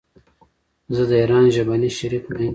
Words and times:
زه 0.95 1.03
د 1.09 1.11
ايران 1.21 1.45
ژبني 1.55 1.89
شريک 1.97 2.23
نه 2.33 2.39
يم. 2.45 2.49